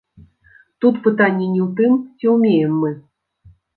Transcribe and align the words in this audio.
Тут 0.85 0.95
пытанне 1.07 1.45
не 1.57 1.61
ў 1.67 1.69
тым, 1.81 1.91
ці 2.17 2.25
ўмеем 2.35 2.73
мы. 2.85 2.91